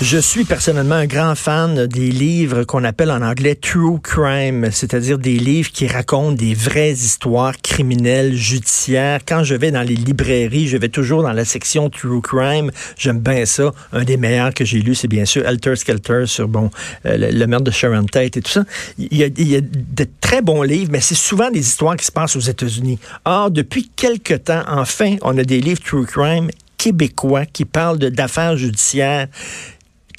Je 0.00 0.16
suis 0.16 0.44
personnellement 0.44 0.94
un 0.94 1.06
grand 1.06 1.34
fan 1.34 1.88
des 1.88 2.12
livres 2.12 2.62
qu'on 2.62 2.84
appelle 2.84 3.10
en 3.10 3.20
anglais 3.20 3.56
true 3.56 3.98
crime, 4.00 4.68
c'est-à-dire 4.70 5.18
des 5.18 5.36
livres 5.38 5.72
qui 5.72 5.88
racontent 5.88 6.30
des 6.30 6.54
vraies 6.54 6.92
histoires 6.92 7.60
criminelles, 7.60 8.32
judiciaires. 8.36 9.18
Quand 9.26 9.42
je 9.42 9.56
vais 9.56 9.72
dans 9.72 9.82
les 9.82 9.96
librairies, 9.96 10.68
je 10.68 10.76
vais 10.76 10.88
toujours 10.88 11.24
dans 11.24 11.32
la 11.32 11.44
section 11.44 11.90
true 11.90 12.20
crime. 12.22 12.70
J'aime 12.96 13.18
bien 13.18 13.44
ça. 13.44 13.72
Un 13.92 14.04
des 14.04 14.16
meilleurs 14.16 14.54
que 14.54 14.64
j'ai 14.64 14.78
lu, 14.78 14.94
c'est 14.94 15.08
bien 15.08 15.24
sûr 15.24 15.44
Helter 15.44 15.74
Skelter 15.74 16.26
sur 16.26 16.46
bon 16.46 16.70
euh, 17.04 17.32
le, 17.32 17.46
meurtre 17.48 17.64
de 17.64 17.72
Sharon 17.72 18.04
Tate 18.04 18.36
et 18.36 18.40
tout 18.40 18.52
ça. 18.52 18.62
Il 18.98 19.16
y, 19.16 19.24
a, 19.24 19.26
il 19.26 19.48
y 19.48 19.56
a 19.56 19.60
de 19.60 20.06
très 20.20 20.42
bons 20.42 20.62
livres, 20.62 20.92
mais 20.92 21.00
c'est 21.00 21.16
souvent 21.16 21.50
des 21.50 21.58
histoires 21.58 21.96
qui 21.96 22.04
se 22.04 22.12
passent 22.12 22.36
aux 22.36 22.40
États-Unis. 22.40 23.00
Or, 23.24 23.50
depuis 23.50 23.90
quelque 23.96 24.34
temps, 24.34 24.62
enfin, 24.68 25.16
on 25.22 25.36
a 25.38 25.42
des 25.42 25.60
livres 25.60 25.80
true 25.82 26.06
crime 26.06 26.50
québécois 26.76 27.44
qui 27.44 27.64
parlent 27.64 27.98
d'affaires 27.98 28.56
judiciaires 28.56 29.26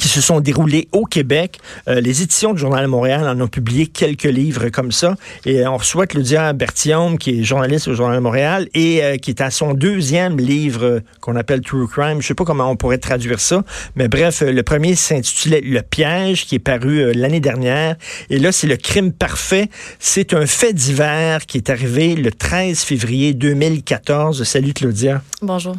se 0.10 0.22
sont 0.22 0.40
déroulés 0.40 0.88
au 0.92 1.06
Québec. 1.06 1.60
Euh, 1.88 2.02
les 2.02 2.22
éditions 2.22 2.54
du 2.54 2.60
Journal 2.60 2.84
de 2.84 2.90
Montréal 2.90 3.28
en 3.28 3.40
ont 3.42 3.48
publié 3.48 3.88
quelques 3.88 4.24
livres 4.24 4.70
comme 4.70 4.92
ça. 4.92 5.16
Et 5.46 5.66
on 5.68 5.78
reçoit 5.78 6.08
Claudia 6.08 6.54
Berthiaume, 6.54 7.18
qui 7.18 7.40
est 7.40 7.44
journaliste 7.44 7.88
au 7.88 7.94
Journal 7.94 8.18
de 8.18 8.22
Montréal 8.22 8.68
et 8.74 9.04
euh, 9.04 9.18
qui 9.18 9.32
est 9.32 9.42
à 9.42 9.52
son 9.52 9.74
deuxième 9.74 10.38
livre 10.38 11.02
qu'on 11.22 11.36
appelle 11.36 11.62
True 11.62 11.88
Crime. 11.88 12.22
Je 12.22 12.28
sais 12.28 12.34
pas 12.34 12.46
comment 12.46 12.70
on 12.70 12.76
pourrait 12.76 12.98
traduire 12.98 13.40
ça, 13.40 13.64
mais 13.96 14.08
bref, 14.08 14.42
le 14.42 14.64
premier 14.64 14.96
s'intitulait 14.96 15.62
Le 15.62 15.82
piège, 15.82 16.46
qui 16.46 16.56
est 16.56 16.60
paru 16.60 17.00
euh, 17.00 17.12
l'année 17.14 17.40
dernière. 17.40 17.96
Et 18.30 18.40
là, 18.40 18.52
c'est 18.52 18.68
le 18.68 18.78
crime 18.78 19.12
parfait. 19.12 19.70
C'est 20.00 20.34
un 20.34 20.46
fait 20.46 20.74
divers 20.74 21.46
qui 21.46 21.58
est 21.58 21.70
arrivé 21.70 22.16
le 22.16 22.32
13 22.32 22.82
février 22.82 23.34
2014. 23.34 24.44
Salut 24.44 24.74
Claudia. 24.74 25.22
Bonjour. 25.42 25.76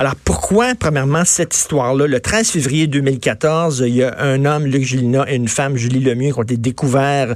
Alors 0.00 0.16
pourquoi, 0.16 0.74
premièrement, 0.74 1.26
cette 1.26 1.54
histoire-là? 1.54 2.06
Le 2.06 2.20
13 2.20 2.52
février 2.52 2.86
2014, 2.86 3.84
il 3.86 3.96
y 3.96 4.02
a 4.02 4.18
un 4.18 4.46
homme, 4.46 4.64
Luc 4.64 4.82
Gélina, 4.82 5.30
et 5.30 5.36
une 5.36 5.46
femme, 5.46 5.76
Julie 5.76 6.00
Lemieux, 6.00 6.32
qui 6.32 6.38
ont 6.38 6.42
été 6.42 6.56
découverts 6.56 7.34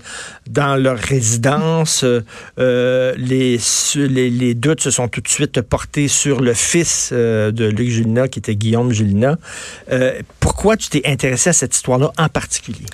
dans 0.49 0.75
leur 0.83 0.97
résidence. 0.97 2.07
Euh, 2.59 3.15
les, 3.19 3.59
les, 4.09 4.55
doutes 4.55 4.81
se 4.81 4.91
sont 4.91 5.09
tout 5.09 5.21
de 5.21 5.29
suite 5.29 5.61
portés 5.61 6.09
sur 6.09 6.41
le 6.41 6.55
fils 6.55 7.11
euh, 7.13 7.51
de 7.51 7.67
Luc 7.67 7.91
Gélina, 7.91 8.29
qui 8.29 8.39
était 8.39 8.57
Guillaume 8.57 8.95
Gélina. 8.95 9.37
Euh, 9.93 10.23
pourquoi 10.41 10.79
tu 10.79 10.89
t'es 10.89 11.03
intéressé 11.05 11.51
à 11.51 11.53
cette 11.53 11.77
histoire-là 11.77 12.13
en 12.17 12.31
particulier? 12.31 12.87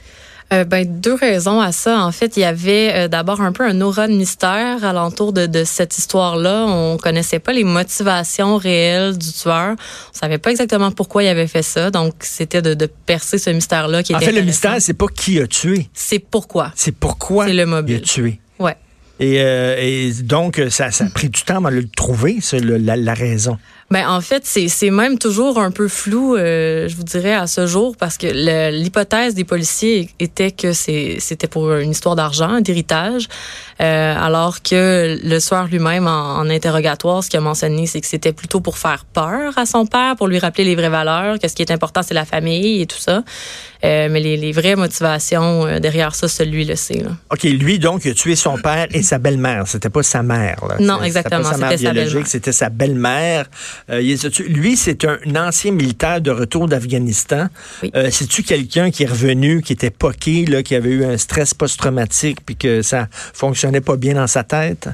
Euh, 0.52 0.64
ben, 0.64 1.00
deux 1.00 1.14
raisons 1.14 1.60
à 1.60 1.70
ça. 1.70 2.00
En 2.00 2.10
fait, 2.10 2.36
il 2.36 2.40
y 2.40 2.44
avait 2.44 2.92
euh, 2.92 3.08
d'abord 3.08 3.40
un 3.40 3.52
peu 3.52 3.64
un 3.64 3.80
aura 3.80 4.08
de 4.08 4.14
mystère 4.14 4.84
alentour 4.84 5.32
de, 5.32 5.46
de 5.46 5.62
cette 5.62 5.96
histoire-là. 5.96 6.66
On 6.66 6.96
connaissait 6.96 7.38
pas 7.38 7.52
les 7.52 7.62
motivations 7.62 8.56
réelles 8.56 9.16
du 9.16 9.32
tueur. 9.32 9.76
On 9.76 10.18
savait 10.18 10.38
pas 10.38 10.50
exactement 10.50 10.90
pourquoi 10.90 11.22
il 11.22 11.28
avait 11.28 11.46
fait 11.46 11.62
ça. 11.62 11.92
Donc, 11.92 12.14
c'était 12.20 12.62
de, 12.62 12.74
de, 12.74 12.86
percer 12.86 13.38
ce 13.38 13.50
mystère-là 13.50 14.02
qui 14.02 14.12
en 14.12 14.18
était. 14.18 14.26
En 14.26 14.32
fait, 14.32 14.40
le 14.40 14.44
mystère, 14.44 14.76
c'est 14.80 14.94
pas 14.94 15.06
qui 15.06 15.38
a 15.38 15.46
tué. 15.46 15.88
C'est 15.94 16.18
pourquoi. 16.18 16.72
C'est 16.74 16.96
pourquoi 16.96 17.46
le 17.46 17.64
mobile. 17.64 17.96
il 17.96 18.02
a 18.02 18.04
tué. 18.04 18.40
Ouais. 18.58 18.76
Et, 19.20 19.40
euh, 19.42 19.76
et 19.78 20.10
donc, 20.22 20.60
ça, 20.70 20.90
ça, 20.90 21.04
a 21.04 21.10
pris 21.10 21.28
du 21.28 21.42
temps 21.42 21.64
à 21.64 21.70
le 21.70 21.86
trouver, 21.88 22.38
la, 22.52 22.96
la 22.96 23.14
raison. 23.14 23.56
Ben 23.90 24.08
en 24.08 24.20
fait, 24.20 24.46
c'est 24.46 24.90
même 24.90 25.18
toujours 25.18 25.58
un 25.58 25.72
peu 25.72 25.88
flou, 25.88 26.36
euh, 26.36 26.88
je 26.88 26.94
vous 26.94 27.02
dirais, 27.02 27.34
à 27.34 27.48
ce 27.48 27.66
jour, 27.66 27.96
parce 27.96 28.18
que 28.18 28.28
l'hypothèse 28.70 29.34
des 29.34 29.42
policiers 29.42 30.08
était 30.20 30.52
que 30.52 30.72
c'était 30.72 31.48
pour 31.48 31.74
une 31.74 31.90
histoire 31.90 32.14
d'argent, 32.14 32.60
d'héritage, 32.60 33.26
euh, 33.80 34.14
alors 34.16 34.62
que 34.62 35.18
le 35.20 35.40
soir 35.40 35.66
lui-même, 35.66 36.06
en, 36.06 36.36
en, 36.38 36.48
interrogatoire, 36.48 37.24
ce 37.24 37.30
qu'il 37.30 37.38
a 37.38 37.40
mentionné, 37.40 37.86
c'est 37.86 38.00
que 38.00 38.06
c'était 38.06 38.32
plutôt 38.32 38.60
pour 38.60 38.78
faire 38.78 39.06
peur 39.06 39.58
à 39.58 39.66
son 39.66 39.86
père, 39.86 40.14
pour 40.14 40.28
lui 40.28 40.38
rappeler 40.38 40.62
les 40.62 40.76
vraies 40.76 40.88
valeurs, 40.88 41.40
que 41.40 41.48
ce 41.48 41.54
qui 41.56 41.62
est 41.62 41.72
important, 41.72 42.02
c'est 42.04 42.14
la 42.14 42.24
famille 42.24 42.82
et 42.82 42.86
tout 42.86 42.98
ça. 42.98 43.24
Euh, 43.82 44.08
mais 44.10 44.20
les, 44.20 44.36
les, 44.36 44.52
vraies 44.52 44.76
motivations 44.76 45.66
euh, 45.66 45.78
derrière 45.78 46.14
ça, 46.14 46.28
celui 46.28 46.66
le 46.66 46.76
sait. 46.76 46.98
Là. 47.02 47.12
OK, 47.30 47.44
lui, 47.44 47.78
donc, 47.78 48.04
il 48.04 48.10
a 48.10 48.14
tué 48.14 48.36
son 48.36 48.58
père 48.58 48.86
et 48.90 49.02
sa 49.02 49.18
belle-mère. 49.18 49.66
C'était 49.66 49.88
pas 49.88 50.02
sa 50.02 50.22
mère. 50.22 50.62
Là. 50.68 50.76
Non, 50.80 51.02
exactement. 51.02 51.44
C'était 51.44 51.76
sa 51.78 51.92
mère 51.92 51.94
biologique, 51.94 52.26
c'était 52.26 52.52
sa 52.52 52.68
belle-mère. 52.68 53.46
Euh, 53.88 54.00
lui, 54.48 54.76
c'est 54.76 55.04
un, 55.04 55.18
ancien 55.36 55.72
militaire 55.72 56.20
de 56.20 56.30
retour 56.30 56.68
d'Afghanistan. 56.68 57.48
Oui. 57.82 57.90
Euh, 57.94 58.08
C'est-tu 58.10 58.42
quelqu'un 58.42 58.90
qui 58.90 59.04
est 59.04 59.06
revenu, 59.06 59.62
qui 59.62 59.72
était 59.72 59.90
poqué, 59.90 60.44
là, 60.44 60.62
qui 60.62 60.74
avait 60.74 60.90
eu 60.90 61.04
un 61.04 61.16
stress 61.16 61.54
post-traumatique, 61.54 62.38
puis 62.44 62.56
que 62.56 62.82
ça 62.82 63.08
fonctionnait 63.10 63.80
pas 63.80 63.96
bien 63.96 64.14
dans 64.14 64.26
sa 64.26 64.44
tête? 64.44 64.88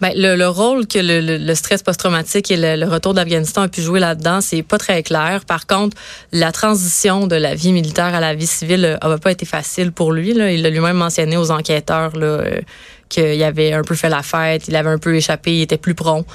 Ben, 0.00 0.12
le, 0.14 0.36
le 0.36 0.48
rôle 0.48 0.86
que 0.86 0.98
le, 0.98 1.38
le, 1.38 1.54
stress 1.54 1.82
post-traumatique 1.82 2.50
et 2.50 2.56
le, 2.56 2.86
retour 2.86 3.14
d'Afghanistan 3.14 3.62
a 3.62 3.68
pu 3.68 3.82
jouer 3.82 4.00
là-dedans, 4.00 4.40
c'est 4.40 4.62
pas 4.62 4.78
très 4.78 5.02
clair. 5.02 5.42
Par 5.46 5.66
contre, 5.66 5.96
la 6.32 6.52
transition 6.52 7.26
de 7.26 7.36
la 7.36 7.54
vie 7.54 7.72
militaire 7.72 8.14
à 8.14 8.20
la 8.20 8.34
vie 8.34 8.46
civile 8.46 8.98
n'a 9.02 9.18
pas 9.18 9.32
été 9.32 9.46
facile 9.46 9.92
pour 9.92 10.12
lui. 10.12 10.34
Là. 10.34 10.52
Il 10.52 10.62
l'a 10.62 10.70
lui-même 10.70 10.96
mentionné 10.96 11.36
aux 11.36 11.50
enquêteurs 11.50 12.16
là, 12.16 12.26
euh, 12.26 12.60
qu'il 13.08 13.42
avait 13.42 13.72
un 13.72 13.82
peu 13.82 13.94
fait 13.94 14.08
la 14.08 14.22
fête, 14.22 14.68
il 14.68 14.76
avait 14.76 14.90
un 14.90 14.98
peu 14.98 15.14
échappé, 15.14 15.56
il 15.56 15.62
était 15.62 15.78
plus 15.78 15.94
prompt. 15.94 16.26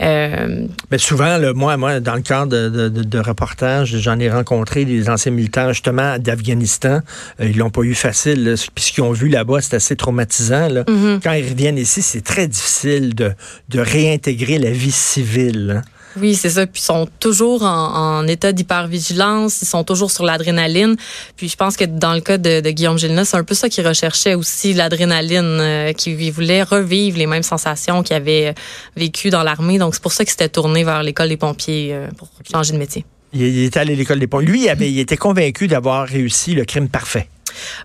Euh, 0.00 0.66
Mais 0.90 0.98
souvent, 0.98 1.38
le, 1.38 1.54
moi, 1.54 1.76
moi, 1.76 2.00
dans 2.00 2.14
le 2.14 2.20
cadre 2.20 2.52
de, 2.52 2.88
de, 2.88 3.02
de 3.02 3.18
reportages, 3.18 3.96
j'en 3.98 4.18
ai 4.18 4.30
rencontré 4.30 4.84
des 4.84 5.08
anciens 5.08 5.32
militaires 5.32 5.72
justement 5.72 6.18
d'Afghanistan. 6.18 7.00
Euh, 7.40 7.48
ils 7.48 7.56
l'ont 7.56 7.70
pas 7.70 7.82
eu 7.82 7.94
facile. 7.94 8.54
Puis 8.74 8.84
ce 8.84 8.92
qu'ils 8.92 9.04
ont 9.04 9.12
vu 9.12 9.28
là-bas, 9.28 9.60
c'est 9.62 9.76
assez 9.76 9.96
traumatisant. 9.96 10.68
Là. 10.68 10.82
Mm-hmm. 10.82 11.20
Quand 11.22 11.32
ils 11.32 11.48
reviennent 11.48 11.78
ici, 11.78 12.02
c'est 12.02 12.22
très 12.24 12.46
difficile 12.46 13.14
de, 13.14 13.32
de 13.70 13.80
réintégrer 13.80 14.58
la 14.58 14.70
vie 14.70 14.92
civile. 14.92 15.82
Hein. 15.82 15.82
Oui, 16.20 16.34
c'est 16.34 16.50
ça. 16.50 16.66
Puis 16.66 16.80
ils 16.80 16.84
sont 16.84 17.06
toujours 17.20 17.62
en, 17.62 18.26
état 18.26 18.52
d'hypervigilance, 18.52 19.62
ils 19.62 19.66
sont 19.66 19.84
toujours 19.84 20.10
sur 20.10 20.24
l'adrénaline. 20.24 20.96
Puis 21.36 21.48
je 21.48 21.56
pense 21.56 21.76
que 21.76 21.84
dans 21.84 22.14
le 22.14 22.20
cas 22.20 22.38
de, 22.38 22.60
Guillaume 22.70 22.98
Gilna, 22.98 23.24
c'est 23.24 23.36
un 23.36 23.44
peu 23.44 23.54
ça 23.54 23.68
qu'il 23.68 23.86
recherchait 23.86 24.34
aussi, 24.34 24.72
l'adrénaline, 24.72 25.58
euh, 25.60 25.92
qu'il 25.92 26.32
voulait 26.32 26.62
revivre 26.62 27.18
les 27.18 27.26
mêmes 27.26 27.42
sensations 27.42 28.02
qu'il 28.02 28.16
avait 28.16 28.54
vécues 28.96 29.30
dans 29.30 29.42
l'armée. 29.42 29.78
Donc 29.78 29.94
c'est 29.94 30.02
pour 30.02 30.12
ça 30.12 30.24
qu'il 30.24 30.30
s'était 30.30 30.48
tourné 30.48 30.84
vers 30.84 31.02
l'école 31.02 31.28
des 31.28 31.36
pompiers 31.36 31.90
euh, 31.92 32.08
pour 32.16 32.28
changer 32.50 32.72
de 32.72 32.78
métier. 32.78 33.04
Il, 33.32 33.64
était 33.64 33.80
allé 33.80 33.92
à 33.92 33.96
l'école 33.96 34.18
des 34.18 34.26
pompiers. 34.26 34.48
Lui, 34.48 34.68
avait, 34.68 34.90
il 34.90 34.98
était 34.98 35.16
convaincu 35.16 35.66
d'avoir 35.66 36.06
réussi 36.06 36.54
le 36.54 36.64
crime 36.64 36.88
parfait. 36.88 37.28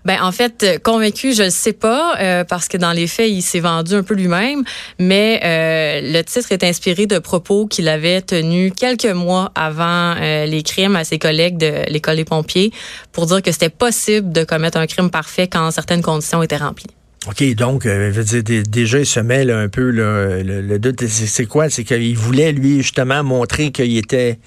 Ben 0.04 0.22
en 0.22 0.32
fait, 0.32 0.62
euh, 0.62 0.78
convaincu, 0.78 1.32
je 1.32 1.44
le 1.44 1.50
sais 1.50 1.72
pas 1.72 2.16
euh, 2.20 2.44
parce 2.44 2.68
que 2.68 2.76
dans 2.76 2.92
les 2.92 3.06
faits, 3.06 3.30
il 3.30 3.42
s'est 3.42 3.60
vendu 3.60 3.94
un 3.94 4.02
peu 4.02 4.14
lui-même, 4.14 4.62
mais 4.98 5.40
euh, 5.44 6.00
le 6.12 6.22
titre 6.22 6.52
est 6.52 6.64
inspiré 6.64 7.06
de 7.06 7.18
propos 7.18 7.66
qu'il 7.66 7.88
avait 7.88 8.20
tenus 8.22 8.72
quelques 8.76 9.06
mois 9.06 9.52
avant 9.54 10.14
les 10.14 10.62
crimes 10.62 10.96
à 10.96 11.04
ses 11.04 11.18
collègues 11.18 11.56
de 11.56 11.90
l'école 11.90 12.16
des 12.16 12.24
pompiers 12.24 12.72
pour 13.12 13.26
dire 13.26 13.42
que 13.42 13.52
c'était 13.52 13.68
possible 13.68 14.32
de 14.32 14.44
commettre 14.44 14.78
un 14.78 14.86
crime 14.86 15.10
parfait 15.10 15.48
quand 15.48 15.70
certaines 15.70 16.02
conditions 16.02 16.42
étaient 16.42 16.56
remplies. 16.56 16.86
OK, 17.26 17.54
donc, 17.54 17.86
dire, 17.86 18.62
déjà, 18.68 18.98
il 18.98 19.06
se 19.06 19.20
là, 19.20 19.58
un 19.58 19.68
peu 19.68 19.90
le, 19.90 20.42
le 20.42 20.78
doute. 20.78 21.06
C'est 21.06 21.46
quoi? 21.46 21.70
C'est 21.70 21.84
qu'il 21.84 22.16
voulait, 22.16 22.52
lui, 22.52 22.78
justement, 22.78 23.22
montrer 23.22 23.70
qu'il 23.70 23.96
était 23.96 24.38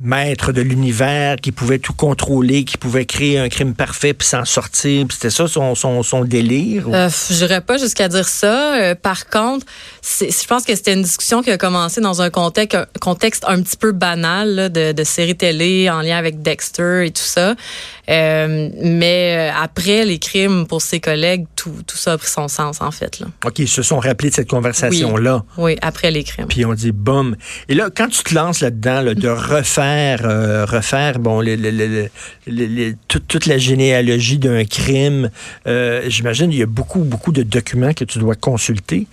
maître 0.00 0.52
de 0.52 0.62
l'univers, 0.62 1.36
qui 1.36 1.52
pouvait 1.52 1.78
tout 1.78 1.92
contrôler, 1.92 2.64
qui 2.64 2.78
pouvait 2.78 3.04
créer 3.04 3.38
un 3.38 3.48
crime 3.48 3.74
parfait 3.74 4.14
puis 4.14 4.26
s'en 4.26 4.44
sortir. 4.44 5.06
C'était 5.10 5.30
ça 5.30 5.46
son, 5.46 5.74
son, 5.74 6.02
son 6.02 6.24
délire? 6.24 6.84
Euh, 6.88 7.08
je 7.28 7.34
n'irais 7.34 7.60
pas 7.60 7.76
jusqu'à 7.76 8.08
dire 8.08 8.26
ça. 8.26 8.76
Euh, 8.76 8.94
par 8.94 9.28
contre, 9.28 9.66
je 10.02 10.46
pense 10.46 10.64
que 10.64 10.74
c'était 10.74 10.94
une 10.94 11.02
discussion 11.02 11.42
qui 11.42 11.50
a 11.50 11.58
commencé 11.58 12.00
dans 12.00 12.22
un 12.22 12.30
contexte, 12.30 12.76
un 12.76 12.86
contexte 13.00 13.44
un 13.46 13.60
petit 13.62 13.76
peu 13.76 13.92
banal 13.92 14.72
de, 14.72 14.92
de 14.92 15.04
séries 15.04 15.36
télé 15.36 15.90
en 15.90 16.00
lien 16.00 16.16
avec 16.16 16.40
Dexter 16.42 17.06
et 17.06 17.10
tout 17.10 17.22
ça. 17.22 17.54
Euh, 18.10 18.68
mais 18.82 19.50
après 19.56 20.04
les 20.04 20.18
crimes 20.18 20.66
pour 20.66 20.82
ses 20.82 21.00
collègues, 21.00 21.46
tout, 21.54 21.74
tout 21.86 21.96
ça 21.96 22.12
a 22.12 22.18
pris 22.18 22.28
son 22.28 22.48
sens, 22.48 22.80
en 22.80 22.90
fait. 22.90 23.20
Là. 23.20 23.26
OK, 23.44 23.60
ils 23.60 23.68
se 23.68 23.82
sont 23.82 23.98
rappelés 23.98 24.30
de 24.30 24.34
cette 24.34 24.50
conversation-là. 24.50 25.44
Oui, 25.56 25.72
oui, 25.72 25.78
après 25.82 26.10
les 26.10 26.24
crimes. 26.24 26.46
Puis 26.48 26.64
on 26.64 26.74
dit, 26.74 26.92
boum. 26.92 27.36
Et 27.68 27.74
là, 27.74 27.88
quand 27.94 28.08
tu 28.08 28.22
te 28.22 28.34
lances 28.34 28.60
là-dedans, 28.60 29.02
là, 29.02 29.14
de 29.14 29.28
refaire, 29.28 30.22
euh, 30.24 30.64
refaire 30.64 31.18
bon, 31.18 31.40
les, 31.40 31.56
les, 31.56 32.10
les, 32.46 32.96
toute, 33.08 33.28
toute, 33.28 33.46
la 33.46 33.58
généalogie 33.58 34.38
d'un 34.38 34.64
crime, 34.64 35.30
euh, 35.66 36.02
j'imagine 36.08 36.52
il 36.52 36.58
y 36.58 36.62
a 36.62 36.66
beaucoup, 36.66 37.00
beaucoup 37.00 37.32
de 37.32 37.42
documents 37.42 37.92
que 37.92 38.04
tu 38.04 38.18
dois 38.18 38.34
consulter. 38.34 39.06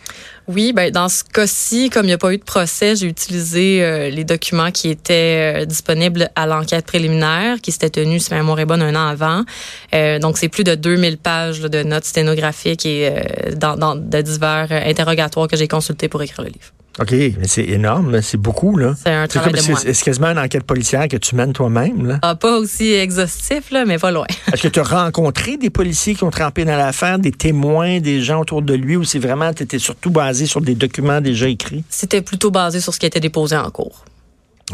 Oui, 0.48 0.72
ben 0.72 0.92
dans 0.92 1.10
ce 1.10 1.26
cas-ci, 1.26 1.90
comme 1.90 2.06
il 2.06 2.08
n'y 2.08 2.14
a 2.14 2.18
pas 2.18 2.34
eu 2.34 2.38
de 2.38 2.44
procès, 2.44 2.96
j'ai 2.96 3.08
utilisé 3.08 3.84
euh, 3.84 4.10
les 4.10 4.24
documents 4.24 4.72
qui 4.72 4.88
étaient 4.90 5.64
euh, 5.64 5.66
disponibles 5.66 6.30
à 6.36 6.46
l'enquête 6.46 6.86
préliminaire, 6.86 7.60
qui 7.60 7.74
s'était 7.74 7.90
tenue, 7.90 8.22
si 8.22 8.32
ma 8.32 8.38
mémoire 8.38 8.66
bonne, 8.66 8.82
un 8.82 8.96
an 8.96 9.08
avant. 9.08 9.44
Euh, 9.94 10.20
donc, 10.20 10.38
c'est 10.38 10.48
plus 10.48 10.64
de 10.64 10.76
2000 10.76 11.18
pages 11.18 11.62
là, 11.62 11.68
de 11.68 11.84
notes 11.84 12.06
sténographiques 12.06 12.86
et 12.86 13.10
euh, 13.10 13.56
dans, 13.56 13.76
dans, 13.76 13.96
de 13.96 14.22
divers 14.22 14.72
interrogatoires 14.72 15.50
que 15.50 15.58
j'ai 15.58 15.68
consultés 15.68 16.08
pour 16.08 16.22
écrire 16.22 16.46
le 16.46 16.52
livre. 16.52 16.72
OK, 17.00 17.12
mais 17.12 17.48
c'est 17.48 17.66
énorme, 17.66 18.22
c'est 18.22 18.38
beaucoup, 18.38 18.76
là. 18.76 18.96
C'est 19.04 19.12
un 19.12 19.28
travail 19.28 19.54
comme, 19.54 19.76
de. 19.76 19.94
C'est 19.94 20.04
quasiment 20.04 20.28
une 20.28 20.40
enquête 20.40 20.64
policière 20.64 21.08
que 21.08 21.18
tu 21.18 21.36
mènes 21.36 21.54
toi-même, 21.54 22.08
là? 22.08 22.20
Ah, 22.24 22.36
pas 22.36 22.58
aussi 22.58 22.94
exhaustif, 22.94 23.72
là, 23.72 23.86
mais 23.86 24.00
pas 24.00 24.12
loin. 24.12 24.26
Est-ce 24.52 24.64
que 24.64 24.68
tu 24.68 24.80
as 24.80 24.84
rencontré 24.84 25.58
des 25.58 25.70
policiers 25.70 26.16
qui 26.16 26.24
ont 26.24 26.32
trempé 26.32 26.66
dans 26.66 26.76
l'affaire, 26.76 27.20
des 27.20 27.32
témoins, 27.32 28.00
des 28.00 28.22
gens 28.22 28.42
autour 28.42 28.62
de 28.62 28.74
lui, 28.74 28.96
ou 28.96 29.04
c'est 29.04 29.20
vraiment, 29.20 29.54
tu 29.54 29.64
étais 29.64 29.80
surtout 29.80 30.10
basé 30.10 30.48
sur 30.48 30.62
des 30.62 30.76
documents 30.76 31.22
déjà 31.22 31.48
écrits? 31.48 31.84
C'était 31.90 32.22
plutôt 32.22 32.50
basé 32.50 32.82
sur 32.82 32.94
ce 32.94 33.00
qui 33.00 33.06
était 33.06 33.20
déposé 33.20 33.56
en 33.56 33.70
cours. 33.70 34.04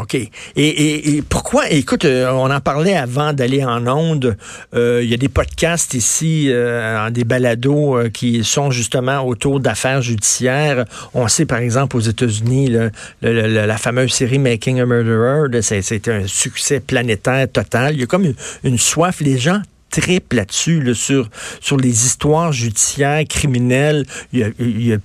OK. 0.00 0.16
Et, 0.56 1.22
pourquoi, 1.28 1.70
écoute, 1.70 2.04
euh, 2.04 2.28
on 2.32 2.50
en 2.50 2.60
parlait 2.60 2.96
avant 2.96 3.32
d'aller 3.32 3.64
en 3.64 3.86
onde, 3.86 4.36
euh, 4.74 5.00
il 5.04 5.08
y 5.08 5.14
a 5.14 5.16
des 5.16 5.28
podcasts 5.28 5.94
ici, 5.94 6.46
euh, 6.48 7.10
des 7.10 7.22
balados 7.22 8.10
qui 8.12 8.42
sont 8.42 8.72
justement 8.72 9.24
autour 9.24 9.60
d'affaires 9.60 10.02
judiciaires. 10.02 10.84
On 11.14 11.28
sait, 11.28 11.46
par 11.46 11.58
exemple, 11.58 11.96
aux 11.96 12.00
États-Unis, 12.00 12.76
la 13.22 13.76
fameuse 13.76 14.12
série 14.12 14.40
Making 14.40 14.80
a 14.80 14.86
Murderer, 14.86 15.62
c'était 15.62 16.10
un 16.10 16.26
succès 16.26 16.80
planétaire 16.80 17.46
total. 17.52 17.94
Il 17.94 18.00
y 18.00 18.02
a 18.02 18.06
comme 18.06 18.34
une, 18.64 18.78
soif. 18.78 19.20
Les 19.20 19.38
gens 19.38 19.62
tripent 19.90 20.32
là-dessus, 20.32 20.92
sur, 20.96 21.28
sur 21.60 21.76
les 21.76 22.04
histoires 22.04 22.52
judiciaires, 22.52 23.22
criminelles. 23.28 24.04
Il 24.32 24.52
il 24.58 24.88
y 24.88 24.92
a 24.92 24.98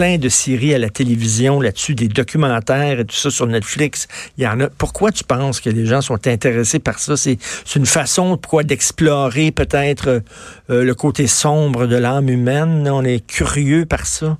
plein 0.00 0.16
de 0.16 0.30
séries 0.30 0.72
à 0.72 0.78
la 0.78 0.88
télévision 0.88 1.60
là-dessus, 1.60 1.94
des 1.94 2.08
documentaires 2.08 3.00
et 3.00 3.04
tout 3.04 3.14
ça 3.14 3.28
sur 3.28 3.46
Netflix. 3.46 4.08
Il 4.38 4.44
y 4.44 4.46
en 4.46 4.58
a. 4.60 4.70
Pourquoi 4.70 5.12
tu 5.12 5.24
penses 5.24 5.60
que 5.60 5.68
les 5.68 5.84
gens 5.84 6.00
sont 6.00 6.26
intéressés 6.26 6.78
par 6.78 6.98
ça? 6.98 7.18
C'est 7.18 7.36
une 7.76 7.84
façon 7.84 8.40
d'explorer 8.64 9.50
peut-être 9.50 10.22
euh, 10.70 10.84
le 10.84 10.94
côté 10.94 11.26
sombre 11.26 11.86
de 11.86 11.96
l'âme 11.96 12.30
humaine? 12.30 12.88
On 12.90 13.04
est 13.04 13.20
curieux 13.26 13.84
par 13.84 14.06
ça. 14.06 14.38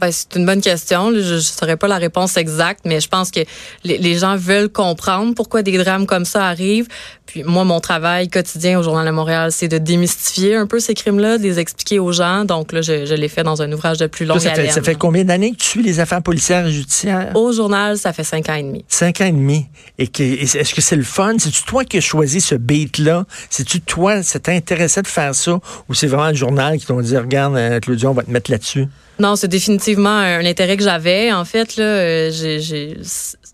Ben, 0.00 0.10
c'est 0.10 0.36
une 0.36 0.46
bonne 0.46 0.60
question. 0.60 1.12
Je 1.12 1.34
ne 1.34 1.40
saurais 1.40 1.76
pas 1.76 1.88
la 1.88 1.98
réponse 1.98 2.36
exacte, 2.36 2.84
mais 2.84 3.00
je 3.00 3.08
pense 3.08 3.30
que 3.30 3.40
les, 3.84 4.18
gens 4.18 4.36
veulent 4.36 4.68
comprendre 4.68 5.34
pourquoi 5.34 5.62
des 5.62 5.76
drames 5.76 6.06
comme 6.06 6.24
ça 6.24 6.46
arrivent. 6.46 6.88
Puis 7.32 7.44
moi, 7.44 7.64
mon 7.64 7.80
travail 7.80 8.28
quotidien 8.28 8.78
au 8.78 8.82
Journal 8.82 9.06
de 9.06 9.10
Montréal, 9.10 9.52
c'est 9.52 9.66
de 9.66 9.78
démystifier 9.78 10.54
un 10.54 10.66
peu 10.66 10.80
ces 10.80 10.92
crimes-là, 10.92 11.38
de 11.38 11.42
les 11.42 11.58
expliquer 11.58 11.98
aux 11.98 12.12
gens. 12.12 12.44
Donc 12.44 12.72
là, 12.72 12.82
je, 12.82 13.06
je 13.06 13.14
l'ai 13.14 13.28
fait 13.28 13.42
dans 13.42 13.62
un 13.62 13.72
ouvrage 13.72 13.96
de 13.96 14.06
plus 14.06 14.26
longue 14.26 14.38
ça 14.38 14.52
fait, 14.54 14.68
ça 14.68 14.82
fait 14.82 14.96
combien 14.96 15.24
d'années 15.24 15.52
que 15.52 15.56
tu 15.56 15.66
suis 15.66 15.82
les 15.82 15.98
affaires 15.98 16.20
policières 16.20 16.66
et 16.66 16.72
judiciaires? 16.72 17.32
Au 17.34 17.50
journal, 17.50 17.96
ça 17.96 18.12
fait 18.12 18.22
cinq 18.22 18.50
ans 18.50 18.54
et 18.54 18.62
demi. 18.62 18.84
Cinq 18.86 19.22
ans 19.22 19.24
et 19.24 19.32
demi. 19.32 19.64
Et 19.98 20.10
est-ce 20.14 20.74
que 20.74 20.82
c'est 20.82 20.94
le 20.94 21.04
fun? 21.04 21.36
C'est-tu 21.38 21.62
toi 21.62 21.86
qui 21.86 21.96
as 21.96 22.02
choisi 22.02 22.42
ce 22.42 22.54
beat-là? 22.54 23.24
C'est-tu 23.48 23.80
toi, 23.80 24.22
ça 24.22 24.38
t'intéressait 24.38 25.00
de 25.00 25.06
faire 25.06 25.34
ça? 25.34 25.58
Ou 25.88 25.94
c'est 25.94 26.08
vraiment 26.08 26.28
le 26.28 26.34
journal 26.34 26.76
qui 26.76 26.84
t'ont 26.84 27.00
dit, 27.00 27.16
regarde, 27.16 27.56
euh, 27.56 27.80
Claudia, 27.80 28.10
on 28.10 28.14
va 28.14 28.24
te 28.24 28.30
mettre 28.30 28.50
là-dessus? 28.50 28.88
Non, 29.18 29.36
c'est 29.36 29.48
définitivement 29.48 30.18
un 30.18 30.44
intérêt 30.44 30.76
que 30.76 30.82
j'avais. 30.82 31.32
En 31.32 31.46
fait, 31.46 31.76
là, 31.76 31.84
euh, 31.84 32.30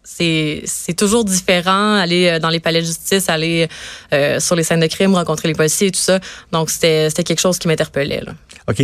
c'est 0.05 0.97
toujours 0.97 1.25
différent 1.25 1.95
aller 1.95 2.27
euh, 2.27 2.39
dans 2.39 2.49
les 2.49 2.61
palais 2.61 2.81
de 2.81 2.87
justice, 2.87 3.29
aller 3.29 3.68
euh, 4.12 4.41
sur 4.41 4.56
les 4.56 4.62
scènes 4.62 4.81
de 4.81 4.87
crime, 4.87 5.15
rencontrer 5.15 5.49
les 5.49 5.55
policiers 5.55 5.88
et 5.88 5.93
tout 5.93 6.00
ça. 6.00 6.20
Donc, 6.53 6.70
c'était 6.70 7.11
quelque 7.11 7.41
chose 7.41 7.59
qui 7.59 7.69
m'interpellait. 7.69 8.23
OK. 8.69 8.82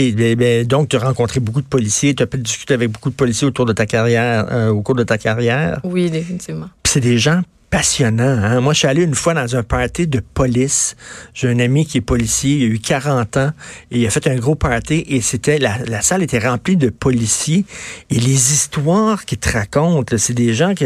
Donc, 0.66 0.88
tu 0.88 0.96
as 0.96 1.00
rencontré 1.00 1.40
beaucoup 1.40 1.62
de 1.62 1.66
policiers. 1.66 2.14
Tu 2.14 2.22
as 2.22 2.26
pu 2.26 2.38
discuter 2.38 2.74
avec 2.74 2.90
beaucoup 2.90 3.10
de 3.10 3.14
policiers 3.14 3.46
autour 3.46 3.66
de 3.66 3.72
ta 3.72 3.86
carrière, 3.86 4.70
au 4.70 4.80
cours 4.82 4.94
de 4.94 5.04
ta 5.04 5.18
carrière. 5.18 5.80
Oui, 5.84 6.10
définitivement. 6.10 6.68
C'est 6.84 7.00
des 7.00 7.18
gens 7.18 7.42
passionnant. 7.74 8.22
Hein? 8.22 8.60
Moi, 8.60 8.72
je 8.72 8.78
suis 8.78 8.88
allé 8.88 9.02
une 9.02 9.16
fois 9.16 9.34
dans 9.34 9.56
un 9.56 9.64
party 9.64 10.06
de 10.06 10.20
police. 10.20 10.94
J'ai 11.34 11.48
un 11.48 11.58
ami 11.58 11.84
qui 11.84 11.98
est 11.98 12.02
policier, 12.02 12.58
il 12.58 12.62
a 12.62 12.66
eu 12.66 12.78
40 12.78 13.36
ans 13.36 13.50
et 13.90 13.98
il 13.98 14.06
a 14.06 14.10
fait 14.10 14.28
un 14.28 14.36
gros 14.36 14.54
party 14.54 15.04
et 15.08 15.20
c'était 15.20 15.58
la, 15.58 15.78
la 15.78 16.00
salle 16.00 16.22
était 16.22 16.38
remplie 16.38 16.76
de 16.76 16.88
policiers 16.88 17.64
et 18.10 18.14
les 18.14 18.52
histoires 18.52 19.24
qu'ils 19.24 19.38
te 19.38 19.50
racontent, 19.50 20.16
c'est 20.16 20.34
des 20.34 20.54
gens 20.54 20.74
qui, 20.74 20.84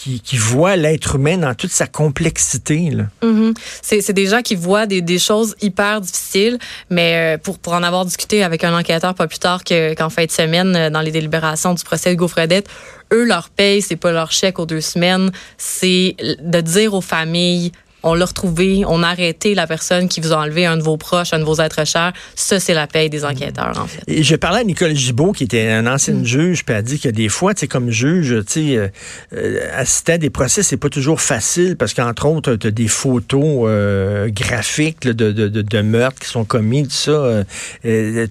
qui, 0.00 0.20
qui 0.20 0.38
voient 0.38 0.76
l'être 0.76 1.16
humain 1.16 1.36
dans 1.36 1.54
toute 1.54 1.70
sa 1.70 1.86
complexité. 1.86 2.90
Mm-hmm. 3.22 3.54
C'est 3.82 4.12
des 4.12 4.26
gens 4.26 4.40
qui 4.40 4.54
voient 4.54 4.86
des, 4.86 5.18
choses 5.18 5.54
hyper 5.60 6.00
difficiles, 6.00 6.58
mais 6.88 7.34
euh, 7.34 7.38
pour, 7.38 7.58
pour 7.58 7.74
en 7.74 7.82
avoir 7.82 8.06
discuté 8.06 8.42
avec 8.42 8.64
un 8.64 8.76
enquêteur 8.76 9.14
pas 9.14 9.26
plus 9.26 9.38
tard 9.38 9.62
qu'en 9.62 10.08
fin 10.08 10.24
de 10.24 10.30
semaine 10.30 10.74
euh, 10.74 10.88
dans 10.88 11.02
les 11.02 11.10
délibérations 11.10 11.74
du 11.74 11.84
procès 11.84 12.14
de 12.14 12.18
Gaufredette, 12.18 12.66
eux, 13.12 13.24
leur 13.24 13.50
paye, 13.50 13.82
c'est 13.82 13.96
pas 13.96 14.12
leur 14.12 14.32
chèque 14.32 14.58
aux 14.58 14.66
deux 14.66 14.80
semaines, 14.80 15.30
c'est 15.58 16.16
de 16.40 16.60
dire 16.62 16.94
aux 16.94 17.02
familles 17.02 17.72
on 18.02 18.14
l'a 18.14 18.24
retrouvé, 18.24 18.84
on 18.86 19.02
a 19.02 19.08
arrêté 19.08 19.54
la 19.54 19.66
personne 19.66 20.08
qui 20.08 20.20
vous 20.20 20.32
a 20.32 20.36
enlevé 20.36 20.66
un 20.66 20.76
de 20.76 20.82
vos 20.82 20.96
proches, 20.96 21.32
un 21.32 21.38
de 21.38 21.44
vos 21.44 21.60
êtres 21.60 21.86
chers. 21.86 22.12
Ça, 22.34 22.60
c'est 22.60 22.74
la 22.74 22.86
paye 22.86 23.10
des 23.10 23.24
enquêteurs, 23.24 23.78
en 23.78 23.86
fait. 23.86 24.02
Et 24.06 24.22
je 24.22 24.36
parlais 24.36 24.60
à 24.60 24.64
Nicole 24.64 24.94
Gibault, 24.94 25.32
qui 25.32 25.44
était 25.44 25.68
un 25.68 25.86
ancien 25.86 26.14
mm. 26.14 26.24
juge, 26.24 26.64
puis 26.64 26.72
elle 26.72 26.78
a 26.78 26.82
dit 26.82 26.98
que 26.98 27.08
des 27.08 27.28
fois, 27.28 27.54
tu 27.54 27.60
sais, 27.60 27.68
comme 27.68 27.90
juge, 27.90 28.34
tu 28.46 28.52
sais, 28.52 28.76
euh, 28.76 28.88
euh, 29.34 29.68
assister 29.74 30.12
à 30.12 30.18
des 30.18 30.30
procès, 30.30 30.62
c'est 30.62 30.76
pas 30.76 30.88
toujours 30.88 31.20
facile 31.20 31.76
parce 31.76 31.94
qu'entre 31.94 32.26
autres, 32.26 32.54
tu 32.56 32.66
as 32.66 32.70
des 32.70 32.88
photos 32.88 33.64
euh, 33.66 34.28
graphiques 34.30 35.00
de, 35.00 35.12
de, 35.12 35.48
de, 35.48 35.80
meurtres 35.82 36.20
qui 36.20 36.28
sont 36.28 36.44
commis, 36.44 36.84
tout 36.84 36.90
ça. 36.90 37.44